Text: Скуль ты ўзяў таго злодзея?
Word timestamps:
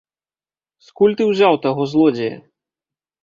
Скуль 0.85 1.13
ты 1.19 1.23
ўзяў 1.31 1.53
таго 1.67 1.81
злодзея? 1.91 2.35